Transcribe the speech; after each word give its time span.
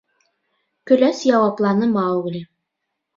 —Көләс 0.91 1.19
яуапланы 1.31 1.91
Маугли. 1.91 2.41